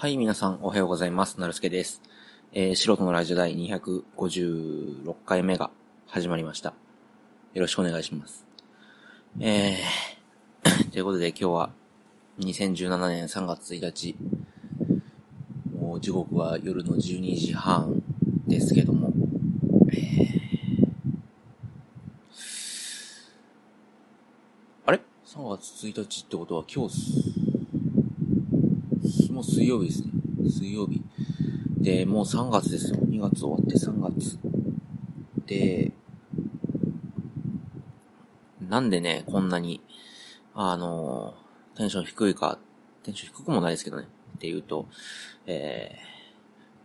[0.00, 1.38] はい、皆さんおはようございます。
[1.38, 2.00] なるすけです。
[2.54, 5.70] えー、素人のラジオ第256回目が
[6.06, 6.70] 始まりました。
[7.52, 8.46] よろしくお願いします。
[9.40, 11.70] えー、 ということで今日は
[12.38, 14.16] 2017年3月1日、
[15.78, 18.02] もう時刻は夜の12時半
[18.48, 19.12] ですけども、
[19.92, 20.88] えー、
[24.86, 27.49] あれ ?3 月1日ってことは今日す、
[29.40, 30.10] もう水曜日ですね。
[30.44, 31.02] 水曜日。
[31.78, 32.98] で、もう3月ですよ。
[32.98, 34.38] 2月終わって3月。
[35.46, 35.92] で、
[38.60, 39.80] なんでね、こんなに、
[40.54, 41.32] あの、
[41.74, 42.58] テンション低いか、
[43.02, 44.08] テンション低くもないですけどね。
[44.36, 44.86] っていうと、
[45.46, 45.96] え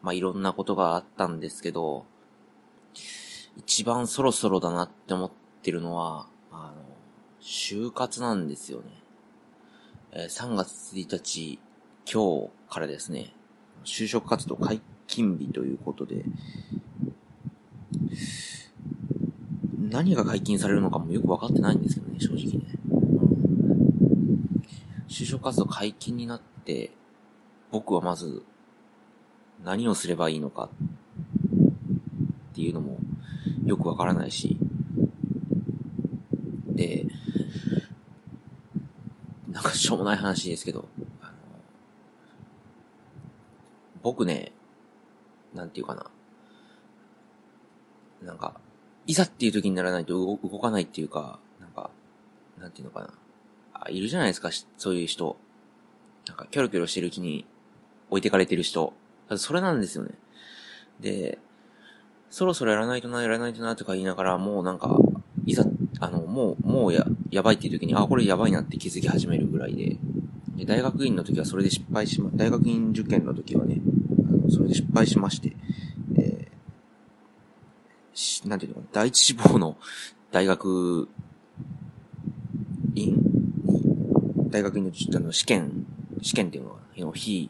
[0.02, 2.06] ー、まあ、いろんなことがあったんですけど、
[3.58, 5.32] 一番そろそろだなって思っ
[5.62, 6.86] てるのは、あの、
[7.42, 9.04] 就活なんですよね。
[10.14, 11.60] えー、3月1日、
[12.12, 13.34] 今日からですね、
[13.84, 16.24] 就職活動解禁日ということで、
[19.78, 22.66] 何が解禁されるのかもよくわかってないんですけどね、正直ね。
[25.08, 26.92] 就職活動解禁になって、
[27.72, 28.44] 僕はまず、
[29.64, 30.70] 何をすればいいのか
[32.52, 33.00] っていうのも
[33.66, 34.58] よくわからないし、
[36.70, 37.08] で、
[39.50, 40.88] なんかしょうもない話ですけど、
[41.22, 41.32] あの
[44.06, 44.52] 僕ね、
[45.56, 46.06] なんていうかな。
[48.22, 48.54] なんか、
[49.08, 51.90] いざっていう時にならないと動動かないっていうか、なんか、
[52.60, 53.10] なんていうのかな。
[53.74, 55.38] あ、いるじゃないですか、そういう人。
[56.28, 57.48] なんか、キョロキョロしてるうちに
[58.12, 58.94] 置いてかれてる人。
[59.28, 60.12] ただそれなんですよね。
[61.00, 61.40] で、
[62.30, 64.96] そろそろやらないとな、やらないとなとか言いながら、もうなんか、
[65.48, 65.66] いざ、
[66.00, 69.98] あの、もう、もうや、やばいっていう時に、あ、これやばいなって気づき始めるぐらいで、
[70.58, 73.82] で大学院の時はそれで失敗しま、大学院受験の時はね、
[74.28, 75.56] あのそれで失敗しまして、
[76.18, 79.78] えー、し、なんていうのかな、第一志望の
[80.32, 81.08] 大学
[82.96, 85.86] 院に、大学院のあの試験、
[86.22, 87.50] 試験っていうのは、の日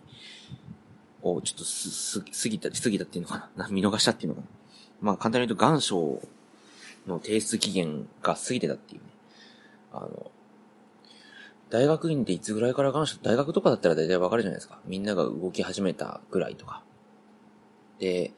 [1.22, 4.47] をちょっとす、す、過ぎた、過ぎたっていうのかな、な見逃したっていうのかな。
[5.01, 6.22] まあ簡単に言うと願書
[7.07, 9.07] の提出期限が過ぎてたっていうね。
[9.94, 10.31] あの、
[11.69, 14.79] 大学院っていつぐらいから願書、大学とかだったら大体わかるじゃないですか。
[14.85, 16.83] みんなが動き始めたぐらいとか。
[17.99, 18.31] で、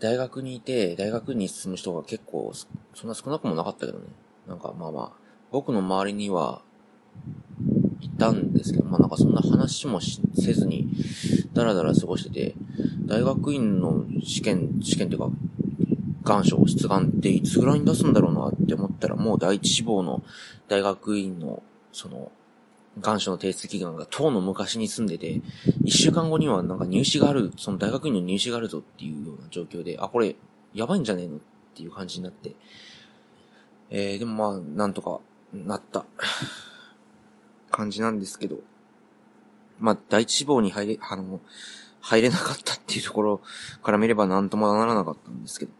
[0.00, 2.52] 大学にいて、大学に進む人が結構、
[2.94, 4.04] そんな少なくもなかったけどね。
[4.46, 5.10] なんかまあまあ、
[5.50, 6.62] 僕の周りには、
[8.00, 10.88] いたんですけど、まあなんかそんな話もせずに、
[11.52, 12.54] だらだら過ごしてて、
[13.06, 15.30] 大学院の試験、試験っていうか、
[16.28, 20.22] 願書、出願っていつぐらいに出すんだろうなって思ったら、もう第一志望の
[20.68, 21.62] 大学院の、
[21.92, 22.30] その、
[23.00, 25.40] 願書の提出期間が当の昔に住んでて、
[25.84, 30.36] 一週間後にはなんか入試がある、その大学院の入試があるぞっていうような状況で、あ、これ、
[30.74, 31.38] やばいんじゃねえのっ
[31.74, 32.54] ていう感じになって、
[33.90, 35.20] えー、でもまあ、なんとか
[35.52, 36.04] なった
[37.70, 38.56] 感じなんですけど、
[39.78, 41.40] まあ、第一志望に入れ、あの、
[42.00, 43.40] 入れなかったっていうところ
[43.82, 45.72] から見ればなんともならなかったんですけど、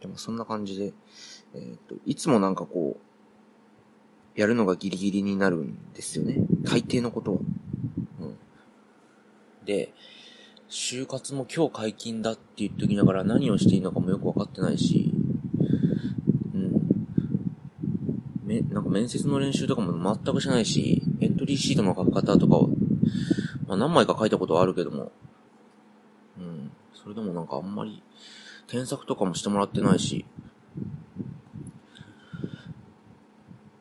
[0.00, 0.92] でもそんな感じで、
[1.54, 6.36] えっ、ー、と、いつもなんかこう、やるのがギリギリになるんですよね。
[6.62, 7.38] 大抵のことは。
[8.20, 8.36] うん。
[9.64, 9.94] で、
[10.68, 15.12] 就活も今日解禁だって言っときながら何をしていいのかもよくわかってないし、
[16.54, 16.72] うん。
[18.44, 22.68] め、なんか面接の練習とかも全くしないし、エントリーシートの書き方とかを、
[23.66, 25.12] まあ何枚か書いたことはあるけども、
[26.38, 26.70] うん。
[26.92, 28.02] それでもなんかあんまり、
[28.68, 30.24] 添削とかもしてもらってないし、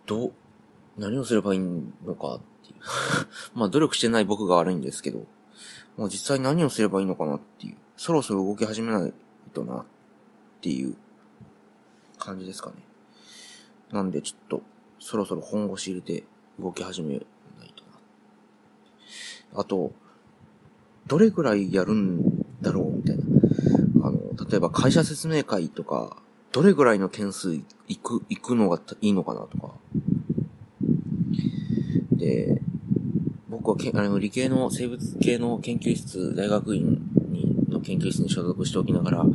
[0.06, 0.32] ど、
[0.98, 2.76] 何をすればいいのかっていう。
[3.58, 5.26] まあ努力してない僕が悪いんですけど、
[5.98, 7.78] まあ実際何をすればいいのかなっていう。
[7.98, 9.14] そろそろ動き始めない
[9.54, 9.86] となっ
[10.62, 10.96] ていう
[12.20, 12.76] 感じですかね。
[13.92, 14.62] なんでちょっと、
[15.00, 16.26] そろそろ本腰入れて
[16.60, 17.26] 動き始めない
[17.76, 17.84] と
[19.54, 19.62] な。
[19.62, 19.94] あと、
[21.08, 23.24] どれくらいやるんだろうみたいな。
[24.08, 24.20] あの、
[24.50, 26.18] 例えば会社説明会とか、
[26.52, 27.54] どれぐらいの件数
[27.88, 29.74] 行く、行くのがいいのかなとか。
[32.14, 32.62] で、
[33.50, 39.26] 僕はけあの理系の生物系の研究室、大学院にの研究室に所属しておきながら、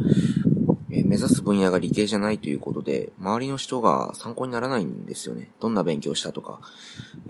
[0.90, 5.50] え目指す分野が理系じゃないということで、周りの人が参考にならないんですよね。
[5.61, 6.61] どんな勉強したとか、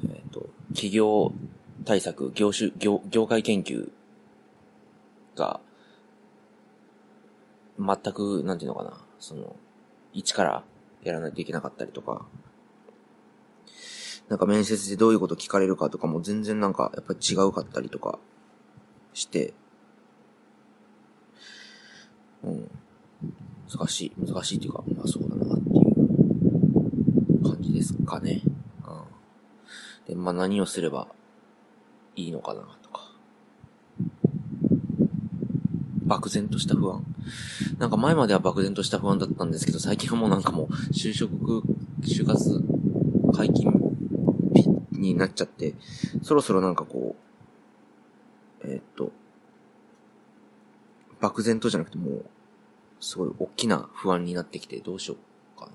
[0.05, 1.33] えっ、ー、と、企業
[1.85, 3.91] 対策、業種、業、業界研究
[5.37, 5.61] が、
[7.81, 9.57] 全く、なんていうのかな、その、
[10.13, 10.65] 一から
[11.03, 12.27] やらないといけなかったりとか、
[14.29, 18.19] なんか面接でどういうこと聞かれるかとかも全然なんか、やっぱり違うかったりとか、
[19.13, 19.55] して、
[22.43, 22.71] うん。
[23.69, 25.81] 難しい、難しいっていうか、まあそうだなってい
[27.41, 28.43] う感じですかね。
[30.07, 30.15] うん。
[30.15, 31.09] で、まあ何をすれば
[32.17, 33.11] いいのかなとか。
[36.05, 37.10] 漠然とした不安。
[37.79, 41.63] なんか前までは漠然とした不安だったんですけど、最近はもうなんかもう就職、
[42.03, 42.63] 就活
[43.35, 43.73] 解禁
[44.53, 44.69] 日
[44.99, 45.75] になっちゃって、
[46.23, 47.17] そろそろなんかこ
[48.63, 49.13] う、えー、っと、
[51.21, 52.25] 漠然とじゃなくてもう、
[53.01, 55.17] すごい大きな不安になってきてどうしよ
[55.57, 55.73] うかな。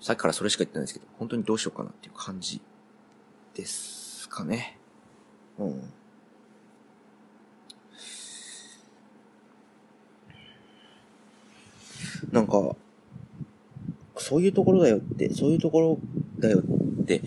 [0.00, 2.60] さっきからそれしか言ってないですけど、本当にどうしようかなっていう感じ
[3.54, 4.78] ですかね。
[5.58, 5.92] うん。
[12.32, 12.74] なんか、
[14.16, 15.98] そういうところだよって、そういうところ
[16.38, 17.22] だよって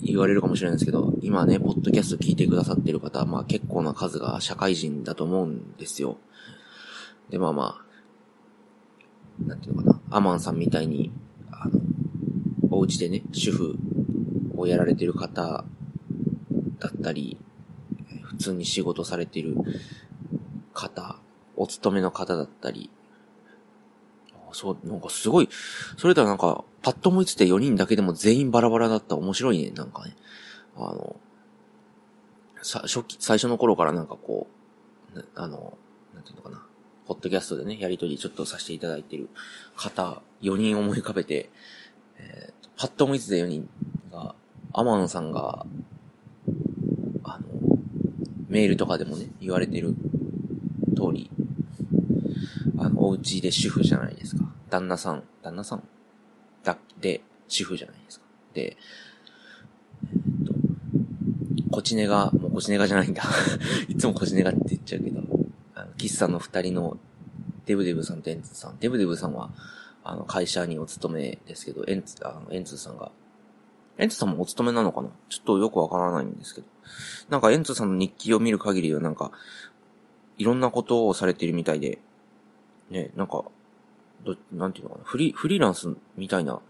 [0.00, 6.18] 言われるかもしれないんですけど、今ね、ポッドキャスト聞いてくださってる方、まあ結構な数が社会人だと思うんですよ。
[7.30, 11.10] で、まあまあ、なんていうのかな、アマンさんみたいに、
[11.50, 11.80] あの、
[12.70, 13.76] お家でね、主婦
[14.56, 15.64] をやられてる方
[16.78, 17.38] だったり、
[18.22, 19.56] 普通に仕事されてる
[20.74, 21.16] 方、
[21.56, 22.90] お勤めの方だったり、
[24.52, 25.48] そう、なんかすごい、
[25.96, 30.16] それとはなんか、パッと思いついて4人だけでも全員バラバラだった面白いね、なんかね。
[30.76, 31.16] あの、
[32.62, 34.46] さ、初期、最初の頃からなんかこ
[35.14, 35.76] う、あの、
[36.14, 36.64] なんていうのかな。
[37.06, 39.28] ポッドキャストでね、やりとりちょっとさせていただいてる
[39.76, 41.50] 方、4人思い浮かべて、
[42.18, 43.68] えー、パッと思いついた4人
[44.12, 44.34] が、
[44.72, 45.66] アマンさんが、
[47.24, 47.78] あの、
[48.48, 49.94] メールとかでもね、言われてる
[50.96, 51.30] 通り、
[52.78, 54.44] あの、お家で主婦じゃないですか。
[54.70, 55.82] 旦那さん、旦那さん？
[56.64, 58.26] だ、で、主婦じゃないですか。
[58.54, 58.76] で、
[60.04, 60.06] え
[60.42, 60.54] っと、
[61.70, 63.22] コチネが、もうコチネがじゃないんだ。
[63.88, 65.20] いつもコチネがって言っちゃうけど、
[65.74, 66.98] あの、喫茶の二人の
[67.66, 68.78] デブデブさんとエンツさん。
[68.78, 69.50] デブデブさんは、
[70.04, 73.12] あの、会社にお勤めですけど、エンツ、あの、エンツさんが、
[73.98, 75.10] エンツさんもお勤めなのかな？
[75.28, 76.66] ちょっとよくわからないんですけど。
[77.28, 79.30] なんかエンツさんの日記を見る限りはなんか、
[80.38, 81.98] いろんなことをされてるみたいで、
[82.92, 83.44] ね、なんか、
[84.24, 86.60] ど、なんていうのかな、フリー、フリーランスみたいな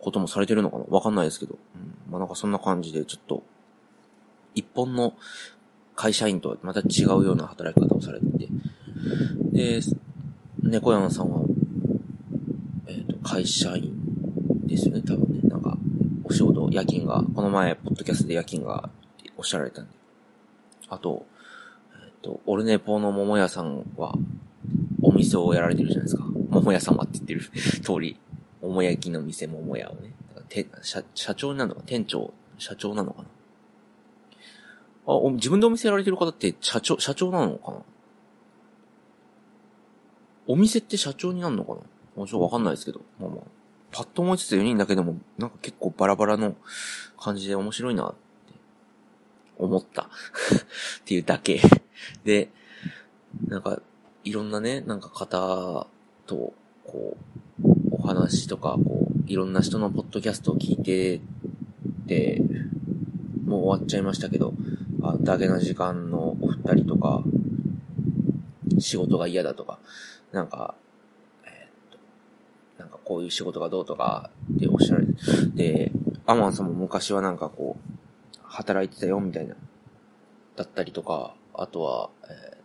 [0.00, 1.58] こともされてるのかなわかんないですけど。
[1.74, 2.12] うん。
[2.12, 3.42] まあなんかそんな感じで、ちょっと、
[4.54, 5.14] 一本の
[5.94, 8.48] 会社員とはまた違うような働き方をされてて。
[9.52, 9.80] で、
[10.62, 11.42] 猫山さんは、
[12.86, 13.98] えっ、ー、と、会社員
[14.66, 15.48] ですよね、多分ね。
[15.48, 15.76] なんか、
[16.24, 18.90] お仕事、夜勤が、この前、ポッドキャストで夜勤が
[19.36, 19.90] おっしゃられたんで。
[20.88, 21.26] あと、
[22.04, 24.14] えっ、ー、と、オルネポの桃屋さんは、
[25.02, 26.24] お店をやられてるじゃないですか。
[26.50, 27.40] 桃屋様って言ってる
[27.82, 28.18] 通り、
[28.62, 30.14] 桃焼きの店桃屋をね。
[30.48, 31.82] て社社長なのか？
[31.86, 33.28] 店長、社長なのかな？
[35.06, 37.78] あ、お、自分でお店やられてる方って社長、社長なのかな？
[40.48, 41.80] お店って社長になるのかな？
[42.16, 43.00] もちろんわかんないですけど。
[43.18, 43.40] まあまあ。
[43.92, 46.54] パッと思いつつ4人だけでも、なんか結構バラバラの
[47.18, 48.16] 感じで面白いなって。
[49.58, 50.02] 思った。
[51.00, 51.60] っていうだけ。
[52.24, 52.50] で、
[53.46, 53.80] なんか、
[54.22, 55.86] いろんなね、なんか方
[56.26, 56.52] と、
[56.84, 57.16] こ
[57.64, 61.20] う、お話とか、こう、いろんな人のポッドキャストを聞いて
[62.06, 62.42] て、
[63.46, 64.52] もう終わっちゃいましたけど、
[65.02, 67.22] あ、だけな時間のお二人とか、
[68.78, 69.78] 仕事が嫌だとか、
[70.32, 70.74] なんか、
[71.44, 71.98] えー、っと、
[72.78, 75.12] なんかこういう仕事がどうとかっておっしゃられて、
[75.54, 75.92] で、
[76.26, 79.54] アマンさんも昔はなんかこう、働いてたよみたいな、
[80.56, 82.59] だったりとか、あとは、えー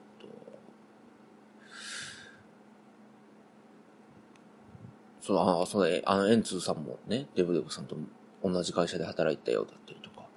[5.25, 7.98] そう、ああ、そうだ、あの、エンツーさんもね、デブデブさんと
[8.44, 10.27] 同じ会社で働いたようだったりとか。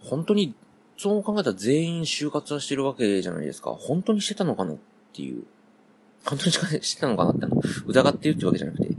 [0.00, 0.54] 本当に、
[0.98, 3.70] そう考えたら全員就活はしてるわけじゃないですか。
[3.70, 4.76] 本当にしてたのかなっ
[5.14, 5.44] ていう。
[6.26, 8.90] 本当にしてたのかなっての、疑ってるってわけじゃなくて、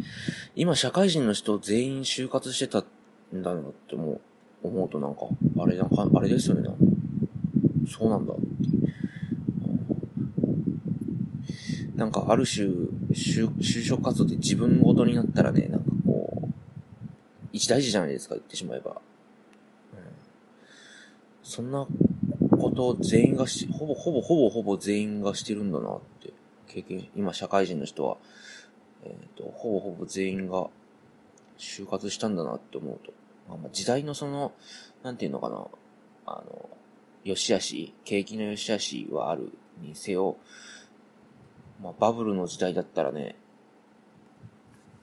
[0.55, 4.21] 今社会人の人全員就活してたんだなって思う、
[4.63, 5.27] 思うとなんか、
[5.59, 6.67] あれなんか、あれですよね、
[7.87, 8.43] そうなんだって
[8.75, 8.93] いう。
[11.95, 12.67] なんかある種、
[13.11, 16.49] 就職活動って自分ごとになったらね、なんかこう、
[17.51, 18.91] 一大事じゃないですか、言ってしまえば。
[18.91, 18.97] うん、
[21.43, 21.87] そんな
[22.49, 26.33] ことを全員がし、ほぼほぼほぼほぼ全員がしてるんだなって
[26.67, 28.17] 経験、今社会人の人は、
[29.03, 30.67] えっ、ー、と、ほぼほぼ全員が
[31.59, 33.13] 就活したんだなって思うと、
[33.47, 34.53] まあ、まあ時代のその、
[35.03, 35.67] なんていうのかな、
[36.25, 36.69] あの、
[37.23, 40.37] 良し悪し、景気の良し悪しはあるにせよ、
[41.83, 43.35] まあ、バブルの時代だったらね、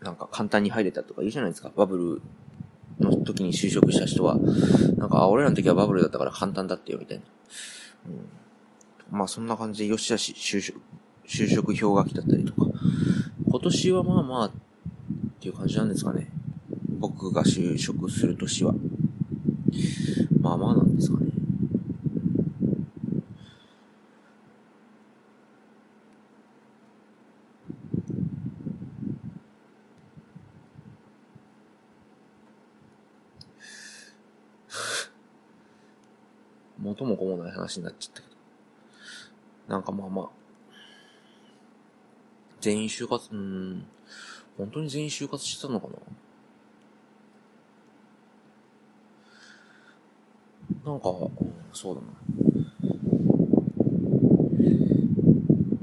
[0.01, 1.71] なんか簡単に入れたとかいいじゃないですか。
[1.77, 2.21] バブ
[2.99, 4.39] ルの時に就職した人は、
[4.97, 7.25] なんか、あ、俺らの時はバブルだったから簡単だってよ、みたいな。
[8.07, 8.41] うん
[9.11, 10.81] まあそんな感じで、よしあし就職、
[11.27, 12.71] 就職氷河期だったりとか、
[13.45, 14.53] 今年はまあまあっ
[15.41, 16.31] ていう感じなんですかね。
[16.99, 18.75] 僕が就職する年は。
[20.41, 21.30] まあまあなんですかね。
[36.81, 38.35] 元も子もない話になっちゃったけど。
[39.69, 40.29] なんかまあまあ。
[42.61, 43.85] 全員就活、うん。
[44.59, 45.95] 本当に全員就活してたのかな？
[50.93, 51.05] なんか、
[51.73, 52.07] そうだな。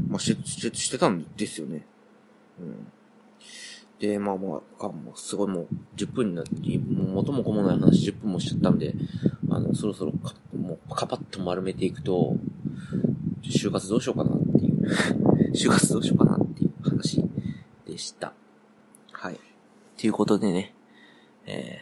[0.09, 1.85] まあ、して、して、してたんですよね。
[2.59, 2.91] うん。
[3.99, 6.51] で、まあまあ、かもうすごいもう10分になって、
[6.87, 8.93] 元も子もない話10分もしちゃったんで、
[9.57, 12.35] あの、そろそろか、もうカパッと丸めていくと、
[13.41, 14.87] 就活どうしようかなっていう、
[15.57, 17.23] 就活どうしようかなっていう話
[17.85, 18.33] でした。
[19.11, 19.39] はい。
[19.97, 20.75] ということでね、
[21.47, 21.79] え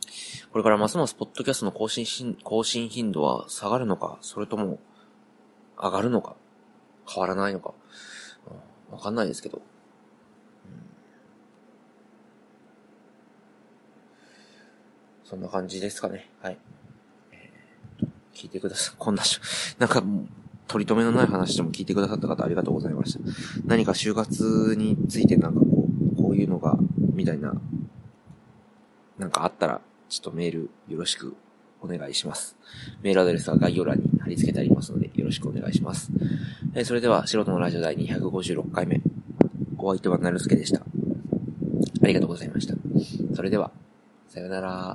[0.00, 4.78] ー、これからますますポッドキャストの更新し、更新頻度は下がるのか、それとも
[5.76, 6.36] 上がるのか、
[7.06, 7.74] 変わらないのか、
[8.90, 9.60] わかんないですけど、
[15.28, 16.30] そんな感じですかね。
[16.40, 16.58] はい。
[17.32, 18.94] えー、聞いてください。
[18.96, 19.40] こんなし、
[19.76, 20.26] なんかもう、
[20.68, 23.20] 取り留めのない話でも聞いてくださった方ありがとうございました。
[23.64, 26.78] 何か就活についてなんかこう、こういうのが、
[27.12, 27.60] みたいな、
[29.18, 31.34] なんかあったら、ちょっとメールよろしく
[31.80, 32.56] お願いします。
[33.02, 36.12] メールアドレスは概要欄に貼り付けてありますので、よろしくお願いします。
[36.74, 39.00] えー、それでは、素人のラジオ第256回目。
[39.78, 40.80] お相手はなるすけでした。
[40.80, 42.76] ありがとうございました。
[43.34, 43.72] それでは、
[44.36, 44.94] さよなら。